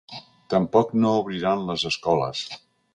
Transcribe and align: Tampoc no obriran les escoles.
Tampoc 0.53 0.95
no 1.03 1.13
obriran 1.21 1.65
les 1.71 1.87
escoles. 1.93 2.47